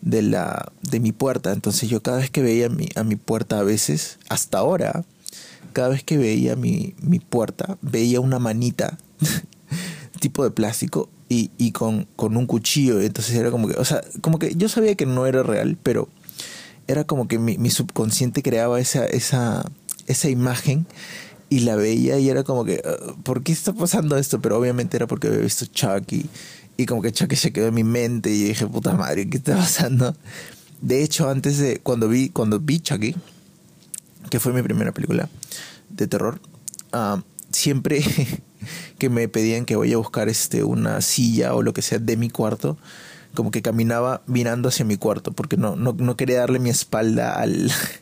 de, 0.00 0.22
la, 0.22 0.72
de 0.82 1.00
mi 1.00 1.12
puerta. 1.12 1.52
Entonces 1.52 1.88
yo 1.88 2.02
cada 2.02 2.18
vez 2.18 2.30
que 2.30 2.42
veía 2.42 2.68
mi, 2.68 2.88
a 2.94 3.04
mi 3.04 3.16
puerta 3.16 3.58
a 3.58 3.62
veces, 3.62 4.18
hasta 4.28 4.58
ahora, 4.58 5.04
cada 5.72 5.88
vez 5.88 6.02
que 6.04 6.18
veía 6.18 6.56
mi, 6.56 6.94
mi 7.00 7.18
puerta, 7.18 7.78
veía 7.80 8.20
una 8.20 8.38
manita 8.38 8.98
tipo 10.20 10.44
de 10.44 10.50
plástico 10.50 11.08
y, 11.28 11.50
y 11.56 11.72
con, 11.72 12.06
con, 12.16 12.36
un 12.36 12.46
cuchillo. 12.46 13.00
Entonces 13.00 13.34
era 13.36 13.50
como 13.50 13.68
que, 13.68 13.74
o 13.74 13.84
sea, 13.84 14.02
como 14.20 14.38
que 14.38 14.54
yo 14.54 14.68
sabía 14.68 14.94
que 14.94 15.06
no 15.06 15.26
era 15.26 15.42
real, 15.42 15.78
pero 15.82 16.08
era 16.86 17.04
como 17.04 17.28
que 17.28 17.38
mi, 17.38 17.56
mi 17.58 17.70
subconsciente 17.70 18.42
creaba 18.42 18.80
esa, 18.80 19.06
esa, 19.06 19.64
esa 20.06 20.28
imagen 20.28 20.86
y 21.52 21.60
la 21.60 21.76
veía 21.76 22.18
y 22.18 22.30
era 22.30 22.44
como 22.44 22.64
que, 22.64 22.80
ah, 22.82 23.12
¿por 23.24 23.42
qué 23.42 23.52
está 23.52 23.74
pasando 23.74 24.16
esto? 24.16 24.40
Pero 24.40 24.58
obviamente 24.58 24.96
era 24.96 25.06
porque 25.06 25.28
había 25.28 25.40
visto 25.40 25.66
Chucky 25.66 26.24
y 26.78 26.86
como 26.86 27.02
que 27.02 27.12
Chucky 27.12 27.36
se 27.36 27.52
quedó 27.52 27.66
en 27.66 27.74
mi 27.74 27.84
mente 27.84 28.30
y 28.30 28.44
dije, 28.44 28.66
puta 28.66 28.94
madre, 28.94 29.28
¿qué 29.28 29.36
está 29.36 29.56
pasando? 29.56 30.16
De 30.80 31.02
hecho, 31.02 31.28
antes 31.28 31.58
de, 31.58 31.78
cuando 31.80 32.08
vi, 32.08 32.30
cuando 32.30 32.58
vi 32.58 32.80
Chucky, 32.80 33.14
que 34.30 34.40
fue 34.40 34.54
mi 34.54 34.62
primera 34.62 34.92
película 34.92 35.28
de 35.90 36.06
terror, 36.06 36.40
uh, 36.94 37.20
siempre 37.50 38.02
que 38.98 39.10
me 39.10 39.28
pedían 39.28 39.66
que 39.66 39.76
vaya 39.76 39.96
a 39.96 39.98
buscar 39.98 40.30
este, 40.30 40.64
una 40.64 41.02
silla 41.02 41.54
o 41.54 41.60
lo 41.60 41.74
que 41.74 41.82
sea 41.82 41.98
de 41.98 42.16
mi 42.16 42.30
cuarto, 42.30 42.78
como 43.34 43.50
que 43.50 43.60
caminaba 43.60 44.22
mirando 44.26 44.70
hacia 44.70 44.86
mi 44.86 44.96
cuarto, 44.96 45.32
porque 45.32 45.58
no, 45.58 45.76
no, 45.76 45.92
no 45.92 46.16
quería 46.16 46.38
darle 46.38 46.60
mi 46.60 46.70
espalda 46.70 47.34
al, 47.34 47.70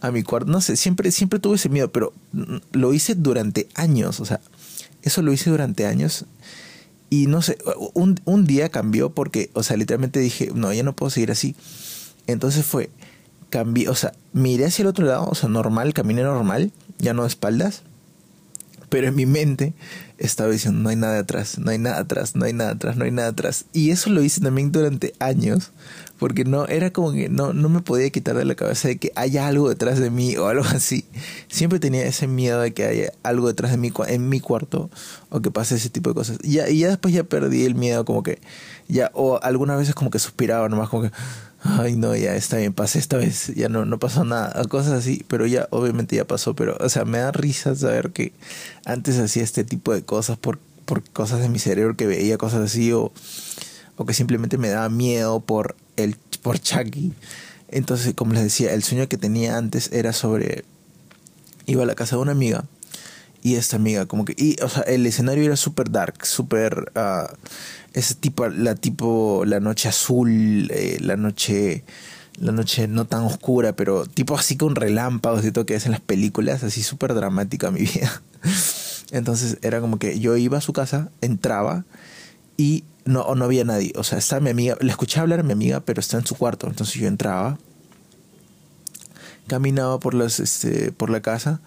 a 0.00 0.10
mi 0.10 0.22
cuarto. 0.22 0.50
No 0.50 0.60
sé, 0.60 0.76
siempre, 0.76 1.10
siempre 1.10 1.38
tuve 1.38 1.56
ese 1.56 1.68
miedo, 1.68 1.90
pero 1.90 2.12
lo 2.72 2.92
hice 2.92 3.14
durante 3.14 3.68
años. 3.74 4.20
O 4.20 4.24
sea, 4.24 4.40
eso 5.02 5.22
lo 5.22 5.32
hice 5.32 5.50
durante 5.50 5.86
años. 5.86 6.24
Y 7.08 7.26
no 7.28 7.42
sé, 7.42 7.58
un, 7.94 8.20
un 8.24 8.46
día 8.46 8.68
cambió 8.68 9.10
porque, 9.10 9.50
o 9.52 9.62
sea, 9.62 9.76
literalmente 9.76 10.18
dije, 10.18 10.50
no, 10.54 10.72
ya 10.72 10.82
no 10.82 10.96
puedo 10.96 11.10
seguir 11.10 11.30
así. 11.30 11.54
Entonces 12.26 12.66
fue, 12.66 12.90
cambié, 13.50 13.88
o 13.88 13.94
sea, 13.94 14.12
miré 14.32 14.66
hacia 14.66 14.82
el 14.82 14.88
otro 14.88 15.06
lado, 15.06 15.26
o 15.28 15.34
sea, 15.34 15.48
normal, 15.48 15.94
caminé 15.94 16.22
normal, 16.22 16.72
ya 16.98 17.14
no 17.14 17.22
de 17.22 17.28
espaldas. 17.28 17.82
Pero 18.88 19.08
en 19.08 19.14
mi 19.14 19.26
mente 19.26 19.74
estaba 20.18 20.50
diciendo, 20.50 20.80
no 20.80 20.88
hay 20.88 20.96
nada 20.96 21.18
atrás, 21.18 21.58
no 21.58 21.70
hay 21.70 21.78
nada 21.78 21.98
atrás, 21.98 22.36
no 22.36 22.44
hay 22.44 22.52
nada 22.52 22.70
atrás, 22.70 22.96
no 22.96 23.04
hay 23.04 23.10
nada 23.10 23.28
atrás. 23.28 23.66
Y 23.72 23.90
eso 23.90 24.10
lo 24.10 24.22
hice 24.22 24.40
también 24.40 24.72
durante 24.72 25.12
años, 25.18 25.72
porque 26.18 26.44
no, 26.44 26.66
era 26.66 26.90
como 26.92 27.12
que 27.12 27.28
no, 27.28 27.52
no 27.52 27.68
me 27.68 27.80
podía 27.80 28.08
quitar 28.10 28.36
de 28.36 28.44
la 28.44 28.54
cabeza 28.54 28.88
de 28.88 28.96
que 28.96 29.12
haya 29.16 29.46
algo 29.46 29.68
detrás 29.68 29.98
de 29.98 30.10
mí 30.10 30.36
o 30.36 30.46
algo 30.46 30.64
así. 30.64 31.04
Siempre 31.48 31.78
tenía 31.78 32.06
ese 32.06 32.26
miedo 32.26 32.60
de 32.60 32.72
que 32.72 32.84
haya 32.84 33.12
algo 33.22 33.48
detrás 33.48 33.72
de 33.72 33.78
mí 33.78 33.92
en 34.06 34.28
mi 34.28 34.40
cuarto 34.40 34.90
o 35.30 35.40
que 35.40 35.50
pase 35.50 35.74
ese 35.74 35.90
tipo 35.90 36.10
de 36.10 36.14
cosas. 36.14 36.38
Y 36.42 36.52
ya, 36.52 36.68
ya 36.68 36.88
después 36.88 37.12
ya 37.12 37.24
perdí 37.24 37.64
el 37.64 37.74
miedo, 37.74 38.04
como 38.04 38.22
que 38.22 38.40
ya, 38.88 39.10
o 39.14 39.40
algunas 39.42 39.78
veces 39.78 39.94
como 39.94 40.10
que 40.10 40.18
suspiraba 40.18 40.68
nomás, 40.68 40.88
como 40.88 41.02
que 41.02 41.10
ay 41.66 41.96
no, 41.96 42.14
ya 42.16 42.34
está 42.36 42.56
bien, 42.58 42.72
pasé 42.72 42.98
esta 42.98 43.16
vez, 43.16 43.52
ya 43.54 43.68
no, 43.68 43.84
no 43.84 43.98
pasó 43.98 44.24
nada, 44.24 44.62
cosas 44.64 44.92
así, 44.92 45.24
pero 45.28 45.46
ya 45.46 45.68
obviamente 45.70 46.16
ya 46.16 46.24
pasó, 46.24 46.54
pero 46.54 46.76
o 46.80 46.88
sea, 46.88 47.04
me 47.04 47.18
da 47.18 47.32
risa 47.32 47.74
saber 47.74 48.10
que 48.10 48.32
antes 48.84 49.18
hacía 49.18 49.42
este 49.42 49.64
tipo 49.64 49.92
de 49.92 50.02
cosas 50.02 50.38
por, 50.38 50.58
por 50.84 51.02
cosas 51.10 51.40
de 51.40 51.48
mi 51.48 51.58
cerebro 51.58 51.96
que 51.96 52.06
veía 52.06 52.38
cosas 52.38 52.60
así 52.60 52.92
o, 52.92 53.12
o 53.96 54.06
que 54.06 54.14
simplemente 54.14 54.58
me 54.58 54.68
daba 54.68 54.88
miedo 54.88 55.40
por 55.40 55.76
el 55.96 56.16
por 56.42 56.58
Chucky. 56.58 57.12
Entonces, 57.68 58.14
como 58.14 58.32
les 58.32 58.44
decía, 58.44 58.72
el 58.72 58.84
sueño 58.84 59.08
que 59.08 59.16
tenía 59.16 59.56
antes 59.56 59.90
era 59.92 60.12
sobre 60.12 60.64
iba 61.66 61.82
a 61.82 61.86
la 61.86 61.96
casa 61.96 62.16
de 62.16 62.22
una 62.22 62.32
amiga 62.32 62.64
y 63.42 63.56
esta 63.56 63.76
amiga 63.76 64.06
como 64.06 64.24
que 64.24 64.34
y 64.36 64.56
o 64.62 64.68
sea, 64.68 64.82
el 64.82 65.06
escenario 65.06 65.44
era 65.44 65.56
súper 65.56 65.90
dark, 65.90 66.24
súper 66.24 66.92
uh, 66.94 67.32
ese 67.96 68.14
tipo, 68.14 68.46
la 68.48 68.74
tipo, 68.74 69.44
la 69.46 69.58
noche 69.58 69.88
azul, 69.88 70.70
eh, 70.70 70.98
la 71.00 71.16
noche, 71.16 71.82
la 72.38 72.52
noche 72.52 72.88
no 72.88 73.06
tan 73.06 73.24
oscura, 73.24 73.74
pero 73.74 74.04
tipo 74.04 74.36
así 74.36 74.58
con 74.58 74.76
relámpagos 74.76 75.46
y 75.46 75.50
todo 75.50 75.64
que 75.64 75.76
es 75.76 75.86
en 75.86 75.92
las 75.92 76.02
películas, 76.02 76.62
así 76.62 76.82
súper 76.82 77.14
dramática 77.14 77.70
mi 77.70 77.80
vida. 77.94 78.22
Entonces 79.12 79.56
era 79.62 79.80
como 79.80 79.98
que 79.98 80.20
yo 80.20 80.36
iba 80.36 80.58
a 80.58 80.60
su 80.60 80.74
casa, 80.74 81.08
entraba 81.22 81.86
y 82.58 82.84
no, 83.06 83.34
no 83.34 83.46
había 83.46 83.64
nadie. 83.64 83.94
O 83.96 84.04
sea, 84.04 84.18
estaba 84.18 84.40
mi 84.40 84.50
amiga, 84.50 84.76
le 84.78 84.90
escuché 84.90 85.18
hablar 85.20 85.40
a 85.40 85.42
mi 85.42 85.52
amiga, 85.52 85.80
pero 85.80 85.98
está 86.00 86.18
en 86.18 86.26
su 86.26 86.34
cuarto. 86.34 86.66
Entonces 86.66 86.96
yo 86.96 87.08
entraba, 87.08 87.58
caminaba 89.46 89.98
por, 90.00 90.12
las, 90.12 90.38
este, 90.38 90.92
por 90.92 91.08
la 91.08 91.22
casa 91.22 91.62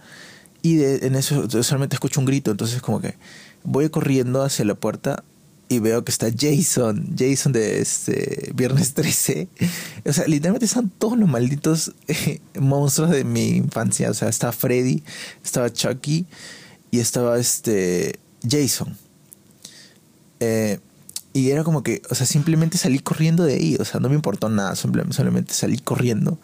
y 0.61 0.75
de, 0.75 1.07
en 1.07 1.15
eso 1.15 1.49
solamente 1.63 1.95
escucho 1.95 2.19
un 2.19 2.27
grito. 2.27 2.51
Entonces 2.51 2.83
como 2.83 3.01
que 3.01 3.15
voy 3.63 3.89
corriendo 3.89 4.43
hacia 4.43 4.63
la 4.63 4.75
puerta 4.75 5.23
y 5.71 5.77
veo 5.77 6.03
que 6.03 6.11
está 6.11 6.29
Jason, 6.35 7.15
Jason 7.15 7.51
de 7.53 7.79
este 7.79 8.51
Viernes 8.55 8.95
13. 8.95 9.47
O 10.03 10.11
sea, 10.11 10.25
literalmente 10.25 10.65
están 10.65 10.89
todos 10.89 11.17
los 11.17 11.29
malditos 11.29 11.93
eh, 12.07 12.41
monstruos 12.59 13.11
de 13.11 13.23
mi 13.23 13.49
infancia. 13.49 14.09
O 14.09 14.15
sea, 14.15 14.29
estaba 14.29 14.51
Freddy, 14.51 15.03
estaba 15.43 15.71
Chucky 15.71 16.25
y 16.89 16.99
estaba 16.99 17.37
este 17.37 18.19
Jason. 18.49 18.97
Eh, 20.39 20.79
y 21.33 21.51
era 21.51 21.63
como 21.63 21.83
que, 21.83 22.01
o 22.09 22.15
sea, 22.15 22.25
simplemente 22.25 22.79
salí 22.79 22.97
corriendo 22.97 23.43
de 23.43 23.53
ahí. 23.53 23.77
O 23.79 23.85
sea, 23.85 23.99
no 23.99 24.09
me 24.09 24.15
importó 24.15 24.49
nada, 24.49 24.75
simplemente 24.75 25.53
salí 25.53 25.77
corriendo. 25.77 26.39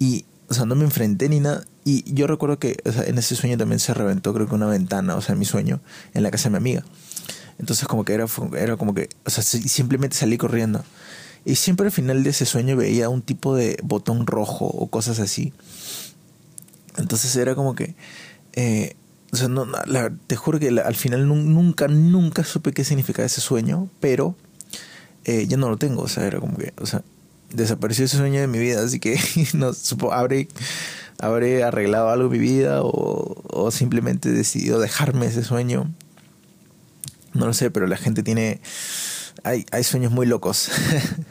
Y, 0.00 0.24
o 0.48 0.54
sea, 0.54 0.66
no 0.66 0.74
me 0.74 0.84
enfrenté 0.84 1.28
ni 1.28 1.38
nada. 1.38 1.64
Y 1.84 2.12
yo 2.12 2.26
recuerdo 2.26 2.58
que 2.58 2.78
o 2.84 2.90
sea, 2.90 3.04
en 3.04 3.16
ese 3.16 3.36
sueño 3.36 3.56
también 3.56 3.78
se 3.78 3.94
reventó, 3.94 4.34
creo 4.34 4.48
que 4.48 4.56
una 4.56 4.66
ventana, 4.66 5.14
o 5.14 5.20
sea, 5.20 5.34
en 5.34 5.38
mi 5.38 5.44
sueño, 5.44 5.80
en 6.14 6.24
la 6.24 6.32
casa 6.32 6.48
de 6.48 6.50
mi 6.50 6.56
amiga. 6.56 6.84
Entonces 7.58 7.88
como 7.88 8.04
que 8.04 8.14
era, 8.14 8.26
era 8.58 8.76
como 8.76 8.94
que, 8.94 9.08
o 9.24 9.30
sea, 9.30 9.42
simplemente 9.42 10.16
salí 10.16 10.36
corriendo. 10.36 10.84
Y 11.44 11.54
siempre 11.54 11.86
al 11.86 11.92
final 11.92 12.24
de 12.24 12.30
ese 12.30 12.44
sueño 12.44 12.76
veía 12.76 13.08
un 13.08 13.22
tipo 13.22 13.54
de 13.54 13.78
botón 13.82 14.26
rojo 14.26 14.66
o 14.66 14.88
cosas 14.88 15.20
así. 15.20 15.52
Entonces 16.98 17.34
era 17.36 17.54
como 17.54 17.74
que... 17.74 17.94
Eh, 18.54 18.96
o 19.32 19.36
sea, 19.36 19.48
no, 19.48 19.66
te 20.26 20.36
juro 20.36 20.58
que 20.58 20.68
al 20.68 20.94
final 20.94 21.28
nunca, 21.28 21.88
nunca 21.88 22.42
supe 22.44 22.72
qué 22.72 22.84
significaba 22.84 23.26
ese 23.26 23.40
sueño, 23.40 23.90
pero 24.00 24.34
eh, 25.24 25.46
ya 25.46 25.56
no 25.56 25.68
lo 25.68 25.76
tengo. 25.76 26.02
O 26.02 26.08
sea, 26.08 26.26
era 26.26 26.40
como 26.40 26.56
que, 26.56 26.72
o 26.80 26.86
sea, 26.86 27.02
desapareció 27.52 28.04
ese 28.04 28.16
sueño 28.16 28.40
de 28.40 28.46
mi 28.46 28.58
vida, 28.58 28.82
así 28.82 28.98
que 28.98 29.18
no 29.54 29.72
supo, 29.72 30.12
habré, 30.12 30.48
habré 31.18 31.64
arreglado 31.64 32.08
algo 32.08 32.26
en 32.26 32.32
mi 32.32 32.38
vida 32.38 32.82
o, 32.82 33.42
o 33.50 33.70
simplemente 33.70 34.30
decidido 34.30 34.80
dejarme 34.80 35.26
ese 35.26 35.44
sueño 35.44 35.92
no 37.36 37.46
lo 37.46 37.54
sé, 37.54 37.70
pero 37.70 37.86
la 37.86 37.96
gente 37.96 38.22
tiene... 38.22 38.60
Hay, 39.44 39.66
hay 39.70 39.84
sueños 39.84 40.12
muy 40.12 40.26
locos. 40.26 40.70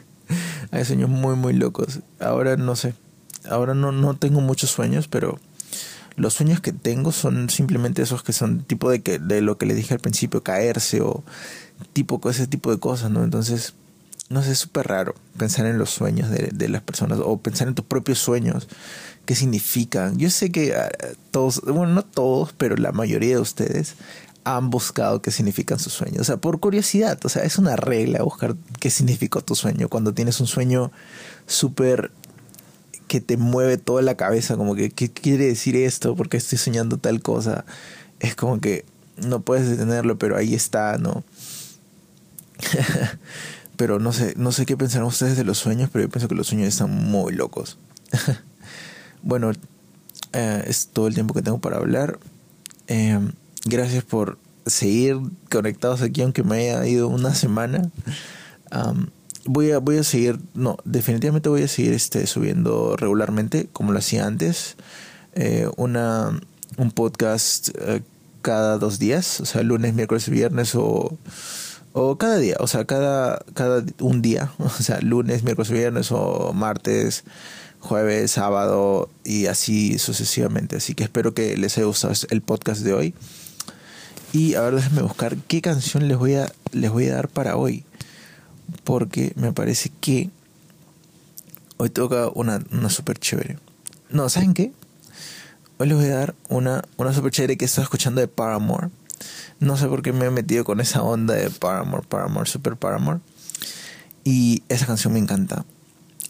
hay 0.70 0.84
sueños 0.84 1.10
muy, 1.10 1.36
muy 1.36 1.52
locos. 1.52 2.00
Ahora 2.20 2.56
no 2.56 2.76
sé. 2.76 2.94
Ahora 3.48 3.74
no, 3.74 3.92
no 3.92 4.16
tengo 4.16 4.40
muchos 4.40 4.70
sueños, 4.70 5.08
pero 5.08 5.38
los 6.16 6.34
sueños 6.34 6.60
que 6.60 6.72
tengo 6.72 7.12
son 7.12 7.50
simplemente 7.50 8.02
esos 8.02 8.22
que 8.22 8.32
son 8.32 8.62
tipo 8.62 8.90
de 8.90 9.02
que 9.02 9.18
de 9.18 9.42
lo 9.42 9.58
que 9.58 9.66
le 9.66 9.74
dije 9.74 9.94
al 9.94 10.00
principio 10.00 10.42
caerse 10.42 11.00
o 11.02 11.22
tipo 11.92 12.20
ese 12.28 12.46
tipo 12.46 12.70
de 12.70 12.78
cosas 12.78 13.10
no 13.10 13.22
entonces 13.22 13.74
no 14.30 14.42
sé 14.42 14.52
es 14.52 14.58
súper 14.58 14.88
raro 14.88 15.14
pensar 15.38 15.66
en 15.66 15.78
los 15.78 15.90
sueños 15.90 16.30
de, 16.30 16.50
de, 16.52 16.68
las 16.68 16.82
personas 16.82 17.20
o 17.22 17.36
pensar 17.38 17.68
en 17.68 17.74
tus 17.74 17.84
propios 17.84 18.18
sueños 18.18 18.66
qué 19.26 19.34
significan 19.34 20.18
yo 20.18 20.30
sé 20.30 20.50
que 20.50 20.70
uh, 20.70 21.14
todos 21.30 21.60
bueno 21.60 21.88
no 21.88 22.02
todos 22.02 22.54
pero 22.54 22.76
la 22.76 22.92
mayoría 22.92 23.34
de 23.36 23.40
ustedes 23.40 23.94
han 24.46 24.70
buscado 24.70 25.20
qué 25.20 25.32
significan 25.32 25.80
sus 25.80 25.92
sueños. 25.92 26.20
O 26.20 26.24
sea, 26.24 26.36
por 26.36 26.60
curiosidad, 26.60 27.18
o 27.24 27.28
sea, 27.28 27.42
es 27.42 27.58
una 27.58 27.74
regla 27.74 28.22
buscar 28.22 28.54
qué 28.78 28.90
significó 28.90 29.40
tu 29.40 29.56
sueño. 29.56 29.88
Cuando 29.88 30.14
tienes 30.14 30.38
un 30.38 30.46
sueño 30.46 30.92
súper, 31.48 32.12
que 33.08 33.20
te 33.20 33.36
mueve 33.36 33.76
toda 33.76 34.02
la 34.02 34.16
cabeza, 34.16 34.56
como 34.56 34.76
que, 34.76 34.90
¿qué 34.90 35.10
quiere 35.10 35.46
decir 35.46 35.74
esto? 35.74 36.14
¿Por 36.14 36.28
qué 36.28 36.36
estoy 36.36 36.58
soñando 36.58 36.96
tal 36.96 37.22
cosa? 37.22 37.64
Es 38.20 38.36
como 38.36 38.60
que 38.60 38.84
no 39.16 39.40
puedes 39.40 39.68
detenerlo, 39.68 40.16
pero 40.16 40.36
ahí 40.36 40.54
está, 40.54 40.96
¿no? 40.96 41.24
pero 43.76 43.98
no 43.98 44.12
sé, 44.12 44.34
no 44.36 44.52
sé 44.52 44.64
qué 44.64 44.76
pensarán 44.76 45.08
ustedes 45.08 45.36
de 45.36 45.42
los 45.42 45.58
sueños, 45.58 45.90
pero 45.92 46.04
yo 46.04 46.08
pienso 46.08 46.28
que 46.28 46.36
los 46.36 46.46
sueños 46.46 46.68
están 46.68 46.92
muy 46.92 47.34
locos. 47.34 47.78
bueno, 49.24 49.50
eh, 50.32 50.64
es 50.68 50.90
todo 50.92 51.08
el 51.08 51.14
tiempo 51.14 51.34
que 51.34 51.42
tengo 51.42 51.58
para 51.58 51.78
hablar. 51.78 52.20
Eh, 52.86 53.18
gracias 53.66 54.04
por 54.04 54.38
seguir 54.64 55.18
conectados 55.50 56.02
aquí, 56.02 56.22
aunque 56.22 56.42
me 56.42 56.56
haya 56.56 56.86
ido 56.86 57.08
una 57.08 57.34
semana. 57.34 57.90
voy, 59.44 59.72
a, 59.72 59.78
voy 59.78 59.98
a 59.98 60.02
seguir, 60.02 60.38
no, 60.54 60.78
definitivamente 60.84 61.48
voy 61.48 61.62
a 61.62 61.68
seguir 61.68 61.92
este, 61.92 62.26
subiendo 62.26 62.96
regularmente, 62.96 63.68
como 63.72 63.92
lo 63.92 63.98
hacía 63.98 64.26
antes. 64.26 64.76
Eh, 65.34 65.68
una, 65.76 66.40
un 66.78 66.90
podcast 66.90 67.70
cada 68.42 68.78
dos 68.78 68.98
días, 68.98 69.40
o 69.40 69.44
sea, 69.44 69.62
lunes, 69.62 69.94
miércoles 69.94 70.26
y 70.28 70.30
viernes 70.30 70.74
o 70.74 71.18
o 71.98 72.18
cada 72.18 72.36
día, 72.36 72.56
o 72.60 72.66
sea, 72.66 72.84
cada, 72.84 73.42
cada 73.54 73.82
un 74.00 74.20
día, 74.20 74.52
o 74.58 74.68
sea, 74.68 75.00
lunes, 75.00 75.44
miércoles, 75.44 75.70
viernes 75.70 76.12
o 76.12 76.52
martes, 76.52 77.24
jueves, 77.80 78.32
sábado 78.32 79.08
y 79.24 79.46
así 79.46 79.98
sucesivamente. 79.98 80.76
Así 80.76 80.94
que 80.94 81.04
espero 81.04 81.32
que 81.32 81.56
les 81.56 81.78
haya 81.78 81.86
gustado 81.86 82.12
el 82.28 82.42
podcast 82.42 82.82
de 82.82 82.92
hoy. 82.92 83.14
Y 84.36 84.54
a 84.54 84.60
ver, 84.60 84.74
déjenme 84.74 85.00
buscar 85.00 85.34
qué 85.48 85.62
canción 85.62 86.08
les 86.08 86.18
voy 86.18 86.34
a, 86.34 86.52
les 86.72 86.90
voy 86.90 87.06
a 87.06 87.14
dar 87.14 87.28
para 87.28 87.56
hoy. 87.56 87.86
Porque 88.84 89.32
me 89.34 89.54
parece 89.54 89.90
que 90.02 90.28
hoy 91.78 91.88
toca 91.88 92.28
una, 92.34 92.62
una 92.70 92.90
super 92.90 93.18
chévere. 93.18 93.58
No, 94.10 94.28
¿saben 94.28 94.52
qué? 94.52 94.72
Hoy 95.78 95.88
les 95.88 95.96
voy 95.96 96.08
a 96.08 96.16
dar 96.16 96.34
una, 96.50 96.84
una 96.98 97.14
super 97.14 97.32
chévere 97.32 97.56
que 97.56 97.64
estoy 97.64 97.84
escuchando 97.84 98.20
de 98.20 98.28
Paramore. 98.28 98.90
No 99.58 99.78
sé 99.78 99.86
por 99.86 100.02
qué 100.02 100.12
me 100.12 100.26
he 100.26 100.30
metido 100.30 100.66
con 100.66 100.82
esa 100.82 101.02
onda 101.02 101.32
de 101.32 101.48
Paramore, 101.48 102.06
Paramore, 102.06 102.46
Super 102.46 102.76
Paramore. 102.76 103.20
Y 104.22 104.64
esa 104.68 104.84
canción 104.84 105.14
me 105.14 105.18
encanta. 105.18 105.64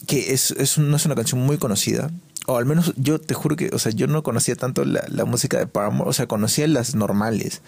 Que 0.06 0.32
es, 0.32 0.52
es, 0.52 0.78
no 0.78 0.94
es 0.94 1.06
una 1.06 1.16
canción 1.16 1.40
muy 1.40 1.58
conocida. 1.58 2.12
O 2.46 2.56
al 2.56 2.64
menos 2.64 2.92
yo 2.96 3.20
te 3.20 3.34
juro 3.34 3.56
que, 3.56 3.70
o 3.72 3.78
sea, 3.78 3.92
yo 3.92 4.06
no 4.06 4.22
conocía 4.22 4.54
tanto 4.54 4.84
la, 4.84 5.04
la 5.08 5.24
música 5.24 5.58
de 5.58 5.66
Paramore. 5.66 6.08
O 6.08 6.12
sea, 6.12 6.26
conocía 6.26 6.68
las 6.68 6.94
normales. 6.94 7.60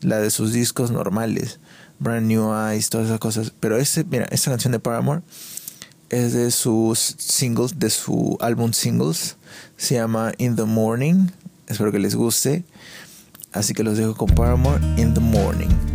La 0.00 0.18
de 0.18 0.30
sus 0.30 0.52
discos 0.52 0.90
normales. 0.90 1.58
Brand 1.98 2.26
New 2.26 2.52
Eyes, 2.54 2.90
todas 2.90 3.08
esas 3.08 3.18
cosas. 3.18 3.52
Pero 3.60 3.76
ese, 3.76 4.04
mira, 4.04 4.26
esta 4.30 4.50
canción 4.50 4.72
de 4.72 4.78
Paramore 4.78 5.22
es 6.08 6.32
de 6.32 6.50
sus 6.50 6.98
singles, 7.18 7.78
de 7.78 7.90
su 7.90 8.38
álbum 8.40 8.72
singles. 8.72 9.36
Se 9.76 9.94
llama 9.96 10.32
In 10.38 10.56
the 10.56 10.64
Morning. 10.64 11.28
Espero 11.66 11.92
que 11.92 11.98
les 11.98 12.14
guste. 12.14 12.64
Así 13.52 13.74
que 13.74 13.82
los 13.82 13.96
dejo 13.96 14.14
con 14.14 14.28
Paramore 14.34 14.80
in 14.96 15.12
the 15.12 15.20
Morning. 15.20 15.89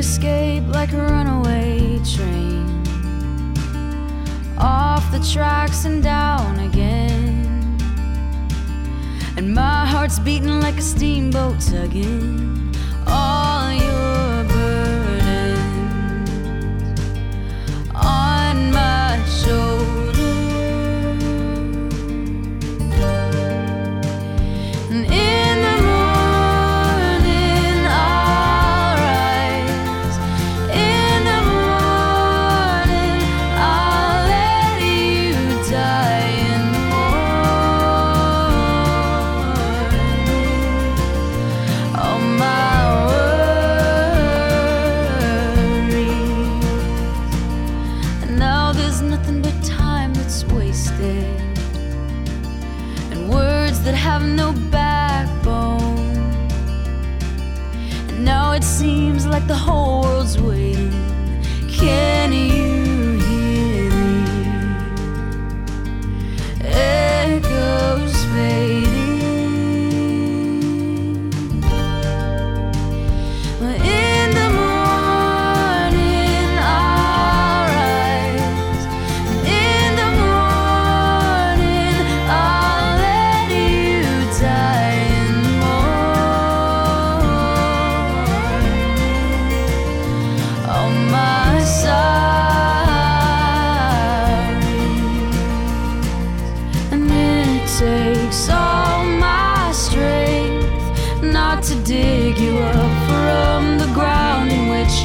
Escape 0.00 0.66
like 0.68 0.94
a 0.94 0.96
runaway 0.96 2.00
train 2.14 2.82
off 4.56 5.04
the 5.12 5.20
tracks 5.30 5.84
and 5.84 6.02
down 6.02 6.58
again. 6.60 7.76
And 9.36 9.54
my 9.54 9.84
heart's 9.84 10.18
beating 10.18 10.58
like 10.60 10.78
a 10.78 10.82
steamboat 10.82 11.60
tugging 11.60 12.59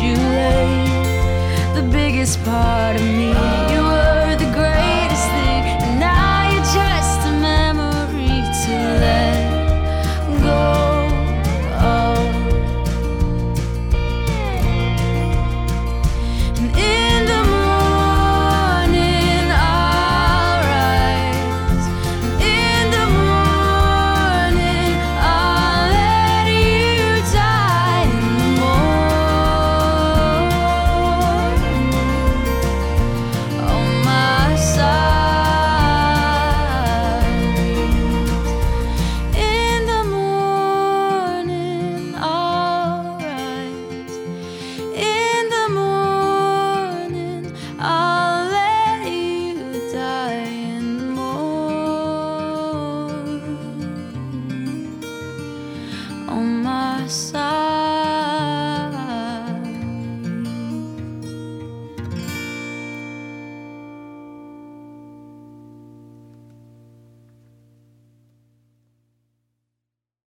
you 0.06 0.16
lay 0.16 0.86
the 1.74 1.88
biggest 1.92 2.44
part 2.44 2.96
of 2.96 3.02
me. 3.02 3.65